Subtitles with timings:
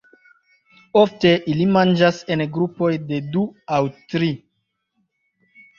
[1.01, 3.45] Ofte ili manĝas en grupoj de du
[3.79, 3.85] aŭ
[4.15, 4.33] tri.